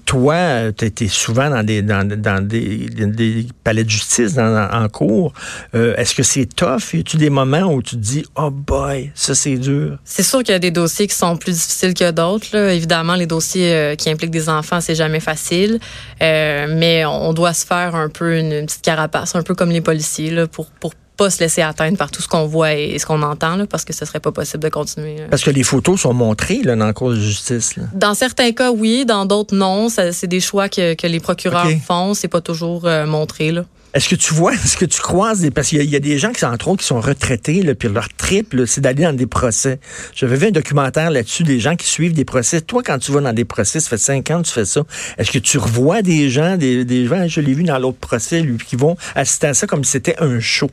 toi, 0.06 0.72
tu 0.78 0.86
été 0.86 1.08
souvent 1.08 1.50
dans 1.50 1.64
des, 1.64 1.82
dans, 1.82 2.08
dans 2.08 2.46
des, 2.46 2.88
des, 2.90 3.48
palais 3.64 3.84
de 3.84 3.90
justice 3.90 4.38
en 4.38 4.88
cours. 4.90 5.34
Est-ce 5.74 6.16
que 6.16 6.24
c'est 6.24 6.46
tough? 6.46 6.94
Y 6.94 7.00
a-tu 7.00 7.18
des 7.18 7.30
moments 7.30 7.74
où 7.74 7.82
tu 7.82 7.96
te 7.96 8.02
dis, 8.02 8.26
oh 8.36 8.50
boy, 8.50 9.12
ça 9.16 9.36
c'est 9.36 9.59
c'est 10.04 10.24
sûr 10.24 10.40
qu'il 10.40 10.54
y 10.54 10.56
a 10.56 10.60
des 10.60 10.72
dossiers 10.72 11.08
qui 11.08 11.16
sont 11.16 11.38
plus 11.38 11.54
difficiles 11.54 11.94
que 11.94 12.12
d'autres. 12.12 12.56
Évidemment, 12.56 13.16
les 13.16 13.28
dossiers 13.28 13.74
euh, 13.74 13.96
qui 13.96 14.10
impliquent 14.10 14.32
des 14.32 14.50
enfants, 14.50 14.82
c'est 14.82 14.96
jamais 14.96 15.20
facile. 15.20 15.80
Euh, 16.22 16.68
mais 16.70 17.06
on 17.06 17.34
doit 17.34 17.54
se 17.54 17.66
faire 17.66 17.96
un 17.96 18.10
peu 18.10 18.38
une, 18.38 18.66
petite 18.66 18.82
carapace, 18.82 19.36
un 19.36 19.44
peu 19.44 19.56
comme 19.56 19.72
les 19.72 19.82
policiers, 19.82 20.32
là, 20.32 20.48
pour, 20.48 20.68
pour 20.68 20.94
pas 21.20 21.30
se 21.30 21.42
laisser 21.42 21.62
atteindre 21.62 21.98
par 21.98 22.12
tout 22.12 22.22
ce 22.22 22.30
qu'on 22.30 22.46
voit 22.46 22.74
et 22.74 22.98
ce 22.98 23.06
qu'on 23.06 23.22
entend, 23.22 23.58
là, 23.58 23.66
parce 23.68 23.84
que 23.84 23.94
ce 23.94 24.06
serait 24.06 24.22
pas 24.22 24.32
possible 24.32 24.64
de 24.64 24.70
continuer. 24.70 25.18
Parce 25.30 25.44
que 25.44 25.52
les 25.52 25.64
photos 25.64 26.00
sont 26.00 26.14
montrées 26.14 26.62
là, 26.64 26.78
dans 26.78 26.88
le 26.88 26.94
cours 26.94 27.12
de 27.12 27.20
justice. 27.20 27.76
Dans 27.94 28.14
certains 28.14 28.54
cas, 28.54 28.72
oui. 28.72 29.06
Dans 29.06 29.26
d'autres, 29.26 29.54
non. 29.54 29.90
C'est 29.90 30.28
des 30.28 30.40
choix 30.40 30.70
que, 30.70 30.94
que 30.94 31.08
les 31.08 31.20
procureurs 31.20 31.68
font. 31.86 32.14
C'est 32.14 32.30
pas 32.30 32.42
toujours 32.42 32.86
euh, 32.86 33.06
montré. 33.06 33.52
Là. 33.52 33.66
Est-ce 33.94 34.08
que 34.08 34.16
tu 34.16 34.34
vois, 34.34 34.54
est-ce 34.66 34.78
que 34.78 34.86
tu 34.86 35.02
croises 35.02 35.42
des, 35.42 35.52
parce 35.52 35.70
qu'il 35.70 35.84
y, 35.84 35.96
a 35.96 36.00
des 36.00 36.18
gens 36.18 36.32
qui 36.32 36.42
sont 36.42 36.48
entre 36.48 36.68
autres 36.68 36.82
qui 36.82 36.88
sont 36.88 37.02
retraités, 37.02 37.62
là, 37.64 37.74
puis 37.76 37.90
leur 37.90 38.10
trip, 38.10 38.56
c'est 38.66 38.82
d'aller 38.82 39.04
dans 39.04 39.14
des 39.14 39.28
procès. 39.28 39.80
J'avais 40.16 40.36
vu 40.36 40.48
un 40.48 40.52
documentaire 40.52 41.10
là-dessus, 41.10 41.44
des 41.44 41.60
gens 41.60 41.76
qui 41.76 41.88
suivent 41.88 42.14
des 42.14 42.26
procès. 42.26 42.62
Toi, 42.62 42.84
quand 42.84 43.00
tu 43.00 43.12
vas 43.12 43.22
dans 43.22 43.34
des 43.34 43.46
procès, 43.46 43.80
ça 43.80 43.90
fait 43.90 43.98
cinq 43.98 44.30
ans 44.32 44.42
que 44.42 44.48
tu 44.48 44.54
fais 44.54 44.66
ça. 44.66 44.82
Est-ce 45.18 45.32
que 45.32 45.40
tu 45.40 45.58
revois 45.58 46.02
des 46.02 46.30
gens, 46.30 46.58
des, 46.58 46.86
des 46.86 47.08
gens, 47.08 47.28
je 47.28 47.42
l'ai 47.42 47.54
vu 47.54 47.64
dans 47.64 47.80
l'autre 47.80 47.98
procès, 47.98 48.42
lui, 48.42 48.58
qui 48.58 48.76
vont 48.76 48.96
assister 49.16 49.48
à 49.48 49.54
ça 49.54 49.68
comme 49.68 49.84
si 49.84 49.92
c'était 49.92 50.16
un 50.20 50.40
show? 50.40 50.70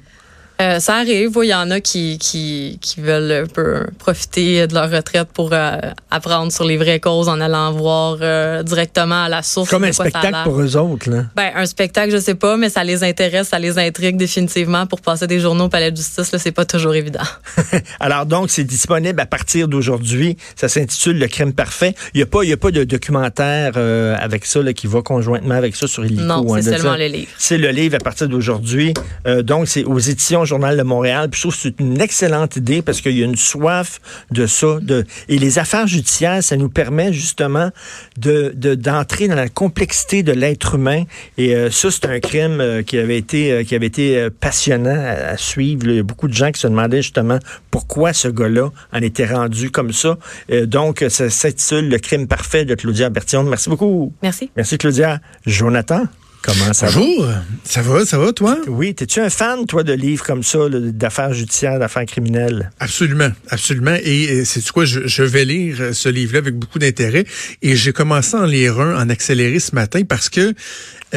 Euh, 0.61 0.79
ça 0.81 0.97
arrive. 0.97 1.33
Il 1.43 1.49
y 1.49 1.55
en 1.55 1.71
a 1.71 1.81
qui, 1.81 2.19
qui, 2.19 2.79
qui, 2.81 3.01
veulent 3.01 3.45
un 3.45 3.47
peu 3.47 3.87
profiter 3.99 4.67
de 4.67 4.75
leur 4.75 4.91
retraite 4.91 5.29
pour 5.33 5.51
euh, 5.53 5.79
apprendre 6.11 6.51
sur 6.51 6.65
les 6.65 6.79
vraies 6.79 7.01
causes 7.01 7.29
en 7.29 7.41
allant 7.41 7.73
voir 7.73 8.19
euh, 8.21 8.63
directement 8.63 9.25
à 9.25 9.29
la 9.29 9.43
source. 9.43 9.69
Comme 9.69 9.85
un 9.85 9.93
spectacle 9.93 10.39
pour 10.45 10.61
eux 10.61 10.77
autres, 10.77 11.11
là. 11.11 11.25
Ben, 11.37 11.51
un 11.55 11.67
spectacle, 11.67 12.11
je 12.11 12.17
sais 12.17 12.35
pas, 12.35 12.57
mais 12.57 12.71
ça 12.71 12.85
les 12.85 13.05
intéresse, 13.05 13.49
ça 13.49 13.59
les 13.59 13.79
intrigue 13.79 14.17
définitivement 14.17 14.87
pour 14.87 15.03
passer 15.03 15.27
des 15.27 15.41
journaux 15.41 15.65
au 15.65 15.69
Palais 15.69 15.91
de 15.91 15.97
justice. 15.97 16.33
Là, 16.33 16.39
c'est 16.39 16.53
pas 16.53 16.65
toujours 16.65 16.95
évident. 16.95 17.21
Alors 18.01 18.25
donc, 18.25 18.51
c'est 18.51 18.65
disponible 18.65 19.21
à 19.21 19.27
partir 19.27 19.69
d'aujourd'hui. 19.69 20.39
Ça 20.55 20.69
s'intitule 20.69 21.19
Le 21.19 21.29
crime 21.29 21.53
parfait. 21.53 21.95
Il 22.15 22.21
y 22.21 22.23
a 22.23 22.27
pas, 22.27 22.45
y 22.45 22.53
a 22.53 22.57
pas 22.57 22.71
de 22.71 22.85
documentaire 22.85 23.77
avec 23.77 24.47
ça 24.47 24.63
là, 24.63 24.73
qui 24.73 24.87
va 24.87 25.03
conjointement 25.03 25.55
avec 25.55 25.77
ça 25.77 25.87
sur 25.87 26.05
Illico. 26.05 26.23
Non, 26.23 26.47
c'est 26.57 26.79
seulement 26.79 26.97
le 26.97 27.07
livre. 27.07 27.31
C'est 27.37 27.59
le 27.59 27.69
livre 27.71 27.97
à 27.97 27.99
partir 27.99 28.29
d'aujourd'hui. 28.29 28.95
donc, 29.43 29.69
c'est 29.69 29.85
aux 29.85 29.99
éditions 29.99 30.46
Journal 30.47 30.77
de 30.77 30.83
Montréal. 30.83 31.29
Puis 31.31 31.39
je 31.39 31.43
trouve 31.43 31.55
que 31.55 31.61
c'est 31.61 31.81
une 31.81 32.01
excellente 32.01 32.57
idée 32.57 32.83
parce 32.83 33.01
qu'il 33.01 33.17
y 33.17 33.23
a 33.23 33.25
une 33.25 33.37
soif 33.37 34.01
de 34.31 34.47
ça. 34.47 34.79
De, 34.81 35.05
et 35.29 35.39
les 35.39 35.59
affaires 35.59 35.87
judiciaires, 35.87 36.43
ça 36.43 36.57
nous 36.57 36.69
permet 36.69 37.13
justement 37.13 37.71
de, 38.19 38.53
d'entrer 38.75 39.29
dans 39.29 39.35
la 39.35 39.49
complexité 39.49 40.23
de 40.23 40.33
l'être 40.33 40.77
humain. 40.77 41.05
Et 41.39 41.55
euh, 41.55 41.71
ça, 41.71 41.91
c'est 41.91 42.07
un 42.07 42.21
crime 42.21 42.61
euh, 42.61 42.83
qui 42.83 42.99
avait 42.99 43.19
été, 43.19 43.53
euh, 43.53 43.65
qui 43.65 43.75
avait 43.75 43.87
été 43.87 44.29
passionnant 44.41 44.97
à, 44.97 45.37
suivre. 45.37 45.87
Il 45.87 45.97
y 45.97 45.99
a 45.99 46.03
beaucoup 46.03 46.29
de 46.29 46.35
gens 46.35 46.51
qui 46.51 46.61
se 46.61 46.67
demandaient 46.67 47.03
justement 47.03 47.39
pourquoi 47.71 48.13
ce 48.13 48.29
gars-là 48.29 48.71
en 48.93 49.03
était 49.03 49.27
rendu 49.27 49.71
comme 49.71 49.93
ça. 49.93 50.17
donc, 50.65 51.05
ça 51.09 51.31
s'intitule 51.31 51.89
Le 51.89 51.99
crime 51.99 52.27
parfait 52.27 52.65
de 52.65 52.75
Claudia 52.75 53.11
Bertillon. 53.11 53.45
Merci 53.45 53.69
beaucoup. 53.69 54.13
Merci. 54.23 54.51
Merci, 54.57 54.79
Claudia. 54.79 55.21
Jonathan? 55.47 56.07
Comment 56.47 56.73
ça 56.73 56.87
Bonjour. 56.87 57.29
Ça 57.65 57.83
va, 57.83 58.07
ça 58.07 58.19
va, 58.19 58.33
toi? 58.33 58.57
Oui. 58.69 58.95
T'es-tu 58.95 59.19
un 59.19 59.31
fan, 59.31 59.67
toi, 59.67 59.83
de 59.83 59.93
livres 59.93 60.25
comme 60.25 60.45
ça, 60.45 60.61
d'affaires 60.71 61.35
judiciaires, 61.35 61.81
d'affaires 61.81 62.07
criminelles? 62.07 62.71
Absolument, 62.79 63.31
absolument. 63.51 63.97
Et, 64.05 64.45
c'est 64.45 64.65
quoi, 64.71 64.85
je, 64.85 65.23
vais 65.25 65.45
lire 65.45 65.79
euh, 65.81 65.93
ce 65.93 66.09
livre-là 66.09 66.39
avec 66.39 66.55
beaucoup 66.55 66.79
d'intérêt. 66.79 67.25
Et 67.63 67.75
j'ai 67.75 67.93
commencé 67.93 68.37
à 68.37 68.43
en 68.43 68.47
lire 68.47 68.79
un 68.79 68.95
en 68.97 69.11
accéléré 69.11 69.59
ce 69.59 69.75
matin 69.75 70.03
parce 70.09 70.29
que 70.29 70.55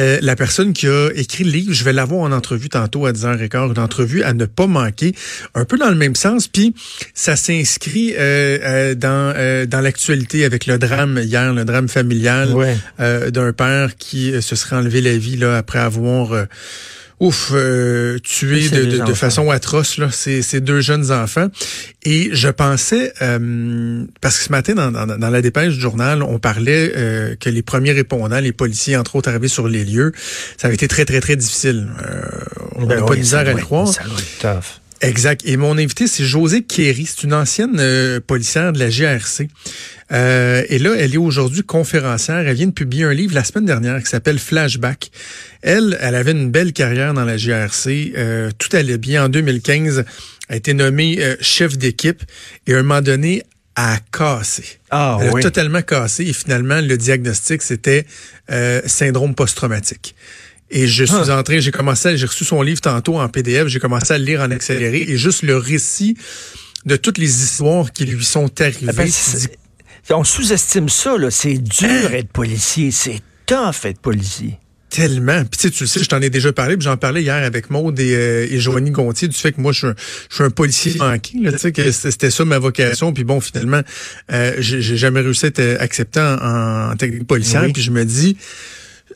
euh, 0.00 0.18
la 0.22 0.34
personne 0.34 0.72
qui 0.72 0.86
a 0.88 1.10
écrit 1.14 1.44
le 1.44 1.50
livre, 1.50 1.72
je 1.72 1.84
vais 1.84 1.92
l'avoir 1.92 2.22
en 2.22 2.32
entrevue 2.32 2.68
tantôt 2.68 3.06
à 3.06 3.12
10h15, 3.12 3.72
une 3.72 3.78
entrevue 3.78 4.22
à 4.22 4.32
ne 4.32 4.46
pas 4.46 4.66
manquer, 4.66 5.14
un 5.54 5.64
peu 5.64 5.78
dans 5.78 5.90
le 5.90 5.96
même 5.96 6.16
sens. 6.16 6.48
Puis 6.48 6.74
ça 7.14 7.36
s'inscrit 7.36 8.14
euh, 8.18 8.94
dans, 8.94 9.34
dans 9.68 9.80
l'actualité 9.80 10.44
avec 10.44 10.66
le 10.66 10.78
drame 10.78 11.20
hier, 11.22 11.52
le 11.52 11.64
drame 11.64 11.88
familial 11.88 12.54
d'un 12.98 13.52
père 13.52 13.96
qui 13.96 14.32
se 14.42 14.56
serait 14.56 14.76
enlevé 14.76 15.00
la 15.00 15.16
vie 15.16 15.36
là, 15.36 15.56
après 15.56 15.78
avoir 15.78 16.32
euh, 16.32 16.44
ouf, 17.20 17.52
euh, 17.54 18.18
tué 18.18 18.68
de, 18.68 19.14
façon 19.14 19.50
atroce 19.50 19.98
là, 19.98 20.10
ces, 20.10 20.42
ces, 20.42 20.60
deux 20.60 20.80
jeunes 20.80 21.12
enfants. 21.12 21.48
Et 22.02 22.30
je 22.32 22.48
pensais, 22.48 23.12
euh, 23.22 24.04
parce 24.20 24.38
que 24.38 24.44
ce 24.44 24.50
matin, 24.50 24.74
dans, 24.74 24.90
dans, 24.90 25.30
la 25.30 25.42
dépêche 25.42 25.74
du 25.74 25.80
journal, 25.80 26.22
on 26.22 26.38
parlait 26.38 27.36
que 27.38 27.50
les 27.50 27.62
premiers 27.62 27.92
répondants, 27.92 28.40
les 28.40 28.52
policiers, 28.52 28.96
entre 28.96 29.16
autres, 29.16 29.28
arrivés 29.28 29.48
sur 29.48 29.68
les 29.68 29.84
lieux, 29.84 30.12
ça 30.56 30.66
avait 30.66 30.74
été 30.74 30.88
très, 30.88 31.04
très, 31.04 31.20
très 31.20 31.36
difficile. 31.36 31.88
on 32.76 32.86
n'a 32.86 32.96
ben 32.96 33.04
pas 33.04 33.14
de 33.14 33.20
misère 33.20 33.40
à 33.40 33.52
le 33.52 33.60
croire. 33.60 33.92
Exact. 35.02 35.42
Et 35.46 35.56
mon 35.56 35.78
invité, 35.78 36.06
c'est 36.06 36.24
José 36.24 36.62
Kéry. 36.62 37.06
C'est 37.06 37.22
une 37.22 37.32
ancienne 37.32 37.78
euh, 37.78 38.20
policière 38.20 38.72
de 38.72 38.78
la 38.78 38.90
GRC. 38.90 39.48
Euh, 40.12 40.64
et 40.68 40.78
là, 40.78 40.94
elle 40.98 41.14
est 41.14 41.18
aujourd'hui 41.18 41.62
conférencière. 41.62 42.38
Elle 42.38 42.54
vient 42.54 42.66
de 42.66 42.72
publier 42.72 43.04
un 43.04 43.14
livre 43.14 43.34
la 43.34 43.44
semaine 43.44 43.64
dernière 43.64 44.02
qui 44.02 44.10
s'appelle 44.10 44.38
Flashback. 44.38 45.10
Elle, 45.62 45.96
elle 46.00 46.14
avait 46.14 46.32
une 46.32 46.50
belle 46.50 46.72
carrière 46.72 47.14
dans 47.14 47.24
la 47.24 47.36
GRC. 47.36 48.12
Euh, 48.16 48.50
tout 48.58 48.76
allait 48.76 48.98
bien. 48.98 49.24
En 49.24 49.28
2015, 49.28 50.04
elle 50.48 50.54
a 50.54 50.56
été 50.56 50.74
nommée 50.74 51.16
euh, 51.20 51.36
chef 51.40 51.78
d'équipe 51.78 52.22
et 52.66 52.74
à 52.74 52.78
un 52.78 52.82
moment 52.82 53.00
donné, 53.00 53.44
a 53.76 53.98
cassé. 54.12 54.64
Ah, 54.90 55.18
elle 55.22 55.30
oui. 55.30 55.40
a 55.40 55.42
totalement 55.42 55.82
cassé 55.82 56.24
et 56.24 56.32
finalement, 56.32 56.80
le 56.80 56.96
diagnostic, 56.96 57.62
c'était 57.62 58.04
euh, 58.50 58.82
syndrome 58.84 59.34
post-traumatique. 59.34 60.14
Et 60.70 60.86
je 60.86 61.04
suis 61.04 61.30
Ah. 61.30 61.38
entré, 61.38 61.60
j'ai 61.60 61.72
commencé, 61.72 62.16
j'ai 62.16 62.26
reçu 62.26 62.44
son 62.44 62.62
livre 62.62 62.80
tantôt 62.80 63.18
en 63.18 63.28
PDF, 63.28 63.66
j'ai 63.68 63.80
commencé 63.80 64.12
à 64.12 64.18
le 64.18 64.24
lire 64.24 64.40
en 64.40 64.50
accéléré 64.50 65.04
et 65.08 65.16
juste 65.16 65.42
le 65.42 65.56
récit 65.56 66.16
de 66.86 66.96
toutes 66.96 67.18
les 67.18 67.42
histoires 67.42 67.92
qui 67.92 68.06
lui 68.06 68.24
sont 68.24 68.50
arrivées. 68.60 68.86
Ah 68.88 68.92
ben, 68.92 69.08
on 70.16 70.24
sous-estime 70.24 70.88
ça, 70.88 71.18
là. 71.18 71.30
C'est 71.30 71.58
dur 71.58 71.88
être 72.12 72.32
policier. 72.32 72.90
C'est 72.90 73.20
tough 73.46 73.84
être 73.84 74.00
policier. 74.00 74.58
Tellement. 74.88 75.44
Puis 75.44 75.50
tu 75.56 75.68
sais, 75.68 75.70
tu 75.70 75.82
le 75.84 75.86
sais, 75.86 76.00
je 76.02 76.08
t'en 76.08 76.20
ai 76.20 76.30
déjà 76.30 76.52
parlé, 76.52 76.76
puis 76.76 76.84
j'en 76.84 76.96
parlais 76.96 77.22
hier 77.22 77.36
avec 77.44 77.70
Maude 77.70 78.00
et, 78.00 78.12
euh, 78.14 78.46
et 78.50 78.58
Joanie 78.58 78.90
Gontier 78.90 79.28
du 79.28 79.36
fait 79.36 79.52
que 79.52 79.60
moi, 79.60 79.70
je 79.70 79.78
suis 79.78 79.86
un, 79.86 79.94
je 80.28 80.34
suis 80.34 80.42
un 80.42 80.50
policier 80.50 80.94
manqué, 80.98 81.38
là, 81.40 81.52
tu 81.52 81.58
sais, 81.58 81.70
que 81.70 81.92
c'était 81.92 82.30
ça 82.32 82.44
ma 82.44 82.58
vocation. 82.58 83.12
Puis 83.12 83.22
bon, 83.22 83.40
finalement, 83.40 83.82
euh, 84.32 84.54
j'ai 84.58 84.82
j'ai 84.82 84.96
jamais 84.96 85.20
réussi 85.20 85.44
à 85.46 85.48
être 85.48 85.80
accepté 85.80 86.18
en, 86.18 86.90
en 86.90 86.96
technique 86.96 87.26
policière. 87.28 87.62
Oui. 87.62 87.72
Puis 87.72 87.82
je 87.82 87.92
me 87.92 88.04
dis, 88.04 88.36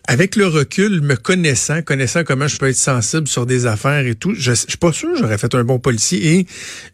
avec 0.06 0.36
le 0.36 0.46
recul, 0.46 1.00
me 1.02 1.14
connaissant, 1.16 1.82
connaissant 1.82 2.24
comment 2.24 2.48
je 2.48 2.56
peux 2.58 2.68
être 2.68 2.76
sensible 2.76 3.28
sur 3.28 3.46
des 3.46 3.66
affaires 3.66 4.06
et 4.06 4.14
tout, 4.14 4.34
je, 4.34 4.50
je 4.52 4.54
suis 4.54 4.76
pas 4.78 4.92
sûr 4.92 5.12
que 5.12 5.18
j'aurais 5.18 5.38
fait 5.38 5.54
un 5.54 5.64
bon 5.64 5.78
policier. 5.78 6.38
Et 6.40 6.46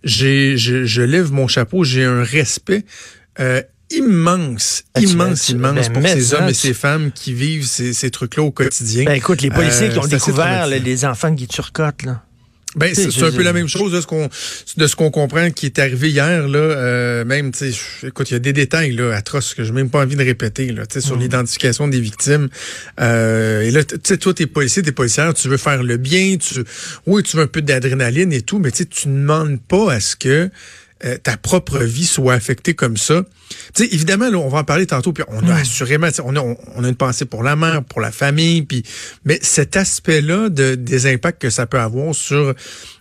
j'ai, 0.04 0.57
je, 0.57 0.85
je 0.85 1.02
lève 1.02 1.33
mon 1.33 1.49
chapeau, 1.49 1.83
j'ai 1.85 2.04
un 2.04 2.23
respect 2.23 2.85
euh, 3.40 3.62
immense, 3.90 4.85
tu- 4.97 5.02
immense, 5.04 5.47
tu- 5.47 5.52
immense 5.52 5.88
ben, 5.88 5.92
pour 5.92 6.09
ces 6.09 6.35
hommes 6.35 6.49
et 6.49 6.54
ces 6.54 6.75
femmes 6.75 7.11
qui 7.12 7.33
vivent 7.35 7.66
ces, 7.66 7.92
ces 7.92 8.11
trucs-là 8.11 8.42
au 8.45 8.50
quotidien. 8.52 9.04
Ben, 9.04 9.14
écoute, 9.14 9.42
les 9.42 9.50
policiers 9.50 9.88
Euh, 9.88 9.92
qui 9.92 9.99
ont 9.99 10.02
c'est 10.02 10.14
assez 10.14 10.26
découvert 10.26 10.66
là, 10.66 10.78
les 10.78 11.04
enfants 11.04 11.35
qui 11.35 11.47
turcotent, 11.49 12.04
là. 12.04 12.23
Ben, 12.77 12.95
c'est 12.95 13.23
un 13.25 13.33
peu 13.33 13.43
la 13.43 13.53
même 13.53 13.67
chose 13.69 13.93
de 13.93 14.00
ce 14.00 14.07
qu'on 14.07 14.29
de 14.77 14.87
ce 14.87 14.95
qu'on 14.95 15.11
comprend 15.11 15.50
qui 15.50 15.67
est 15.67 15.79
arrivé 15.81 16.11
hier 16.11 16.47
là. 16.47 16.59
euh, 16.59 17.25
même, 17.25 17.50
tu 17.50 17.73
écoute, 18.07 18.31
il 18.31 18.35
y 18.35 18.37
a 18.37 18.39
des 18.39 18.53
détails 18.53 18.93
là 18.93 19.12
atroces 19.15 19.55
que 19.55 19.65
j'ai 19.65 19.73
même 19.73 19.91
pas 19.91 20.00
envie 20.03 20.15
de 20.15 20.23
répéter 20.25 20.71
là. 20.71 20.87
Tu 20.87 20.95
sais, 20.95 21.00
sur 21.07 21.17
Mm. 21.17 21.21
l'identification 21.21 21.89
des 21.89 22.00
victimes. 22.00 22.49
Euh, 23.00 23.62
et 23.62 23.71
là, 23.73 23.83
tu 23.83 23.97
sais, 24.05 24.19
toi, 24.19 24.33
t'es 24.35 24.47
policier, 24.47 24.83
t'es 24.83 24.93
policière, 24.93 25.35
tu 25.35 25.49
veux 25.49 25.57
faire 25.57 25.83
le 25.83 25.97
bien. 25.97 26.37
Tu, 26.37 26.62
oui, 27.07 27.23
tu 27.25 27.37
veux 27.37 27.43
un 27.43 27.47
peu 27.49 27.61
d'adrénaline 27.62 28.33
et 28.33 28.43
tout, 28.43 28.59
mais 28.61 28.71
tu 28.71 28.87
tu 28.87 29.09
ne 29.09 29.21
demandes 29.21 29.61
pas 29.61 29.93
à 29.95 30.00
ce 30.00 30.15
que 30.15 30.49
euh, 31.04 31.16
ta 31.16 31.37
propre 31.37 31.78
vie 31.78 32.07
soit 32.07 32.35
affectée 32.35 32.75
comme 32.75 32.97
ça. 32.97 33.23
Évidemment, 33.78 34.30
là, 34.30 34.38
on 34.38 34.49
va 34.49 34.59
en 34.59 34.64
parler 34.64 34.87
tantôt, 34.87 35.12
puis 35.12 35.25
on 35.28 35.49
a 35.49 35.54
assurément, 35.54 36.09
tu 36.09 36.14
sais, 36.14 36.23
on 36.25 36.37
a, 36.37 36.40
on, 36.40 36.85
a 36.85 36.88
une 36.88 36.95
pensée 36.95 37.25
pour 37.25 37.42
la 37.42 37.57
mère, 37.57 37.83
pour 37.83 38.00
la 38.00 38.12
famille, 38.12 38.62
puis 38.62 38.83
mais 39.25 39.38
cet 39.42 39.76
aspect-là 39.76 40.50
de, 40.50 40.75
des 40.75 41.12
impacts 41.12 41.40
que 41.40 41.50
ça 41.50 41.66
peut 41.66 41.80
avoir 41.80 42.14
sur 42.14 42.54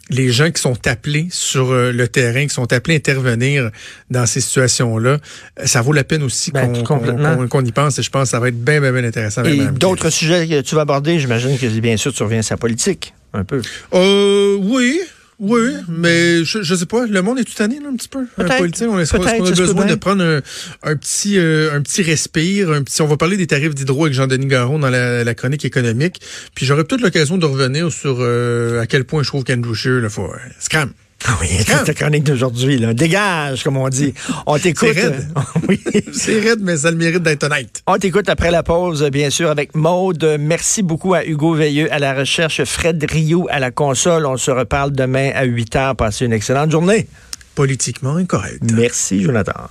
les 0.10 0.32
gens 0.32 0.50
qui 0.50 0.62
sont 0.62 0.88
appelés 0.88 1.28
sur 1.30 1.72
euh, 1.72 1.92
le 1.92 2.08
terrain, 2.08 2.48
qui 2.48 2.54
sont 2.54 2.72
appelés 2.74 2.96
à 2.96 2.98
intervenir 2.98 3.70
dans 4.10 4.26
ces 4.26 4.42
situations-là, 4.42 5.18
euh, 5.60 5.66
ça 5.66 5.82
vaut 5.82 5.94
la 5.94 6.04
peine 6.04 6.24
aussi 6.24 6.52
Ben, 6.52 6.84
qu'on 6.84 7.66
y 7.66 7.72
pense 7.72 8.00
et 8.00 8.02
je 8.02 8.10
pense 8.10 8.24
que 8.24 8.30
ça 8.30 8.40
va 8.40 8.48
être 8.48 8.64
bien, 8.64 8.82
bien, 8.82 8.92
bien 8.92 9.04
intéressant. 9.04 9.44
Et 9.44 9.68
d'autres 9.68 10.10
sujets 10.10 10.48
que 10.48 10.62
tu 10.62 10.76
vas 10.76 10.82
aborder, 10.82 11.20
j'imagine 11.20 11.58
que 11.58 11.68
bien 11.80 11.98
sûr 11.98 12.14
tu 12.14 12.24
reviens 12.24 12.40
à 12.40 12.44
sa 12.44 12.58
politique, 12.58 13.14
un 13.34 13.44
peu. 13.44 13.62
Euh, 13.94 14.56
oui. 14.60 15.00
Oui, 15.40 15.72
mais 15.88 16.44
je, 16.44 16.62
je 16.62 16.76
sais 16.76 16.86
pas, 16.86 17.06
le 17.08 17.22
monde 17.22 17.40
est 17.40 17.46
tout 17.46 17.54
tanné 17.54 17.80
là, 17.80 17.88
un 17.90 17.96
petit 17.96 18.10
peu. 18.10 18.26
Un 18.38 18.58
politique, 18.58 18.88
on, 18.90 18.98
qu'on 18.98 19.06
ça 19.06 19.18
a 19.18 19.40
besoin 19.40 19.86
de 19.86 19.96
prendre 19.96 20.22
un, 20.22 20.42
un 20.84 20.96
petit 20.98 21.38
euh, 21.38 21.74
un 21.74 21.82
petit 21.82 22.02
respire, 22.02 22.72
un 22.72 22.84
petit. 22.84 23.02
On 23.02 23.08
va 23.08 23.16
parler 23.16 23.38
des 23.38 23.48
tarifs 23.48 23.74
d'hydro 23.74 24.04
avec 24.04 24.14
Jean-Denis 24.14 24.48
Garon 24.48 24.80
dans 24.80 24.90
la, 24.90 25.24
la 25.24 25.36
chronique 25.36 25.64
économique. 25.64 26.20
Puis 26.56 26.66
j'aurai 26.66 26.84
peut-être 26.84 27.02
l'occasion 27.02 27.38
de 27.38 27.46
revenir 27.46 27.90
sur 27.90 28.18
euh, 28.20 28.82
à 28.82 28.86
quel 28.86 29.06
point 29.06 29.24
je 29.24 29.30
trouve 29.30 29.46
qu'Andrew 29.46 29.74
Scheer, 29.74 30.02
là, 30.02 30.10
faut 30.10 30.26
euh, 30.26 30.38
scram. 30.60 30.92
Ah 31.28 31.38
Oui, 31.42 31.48
c'est 31.50 31.84
ta 31.84 31.94
chronique 31.94 32.24
d'aujourd'hui. 32.24 32.80
Dégage, 32.94 33.64
comme 33.64 33.78
on 33.78 33.90
dit. 33.90 34.14
On 34.46 34.58
t'écoute. 34.58 34.90
C'est 34.94 35.02
raide. 35.02 35.28
oui. 35.68 35.80
C'est 36.14 36.40
raide, 36.40 36.60
mais 36.62 36.78
ça 36.78 36.92
le 36.92 36.98
mérite 36.98 37.24
d'être 37.24 37.44
honnête. 37.44 37.84
On 37.88 37.98
t'écoute 37.98 38.30
après 38.30 38.52
la 38.52 38.64
pause, 38.64 39.04
bien 39.12 39.30
sûr, 39.30 39.50
avec 39.50 39.76
Maude. 39.76 40.38
Merci 40.40 40.82
beaucoup 40.82 41.14
à 41.14 41.26
Hugo 41.26 41.54
Veilleux 41.54 41.92
à 41.94 42.00
la 42.00 42.14
recherche, 42.14 42.64
Fred 42.64 43.06
Rio 43.10 43.48
à 43.50 43.60
la 43.60 43.72
console. 43.72 44.26
On 44.26 44.38
se 44.38 44.52
reparle 44.52 44.92
demain 44.92 45.32
à 45.36 45.44
8 45.44 45.76
heures. 45.76 45.96
Passez 45.96 46.26
une 46.26 46.34
excellente 46.34 46.72
journée. 46.72 47.08
Politiquement 47.56 48.16
incorrect. 48.16 48.64
Merci, 48.74 49.22
Jonathan. 49.22 49.68